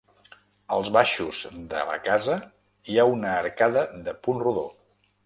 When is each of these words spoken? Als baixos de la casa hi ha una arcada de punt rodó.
Als 0.77 0.87
baixos 0.95 1.41
de 1.73 1.83
la 1.89 1.97
casa 2.07 2.37
hi 2.93 2.97
ha 2.97 3.05
una 3.17 3.35
arcada 3.43 3.85
de 4.09 4.15
punt 4.29 4.41
rodó. 4.47 4.65